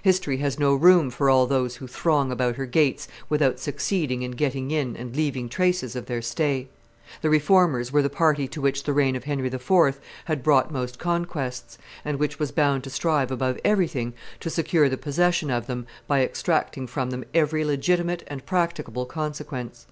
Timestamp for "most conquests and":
10.72-12.18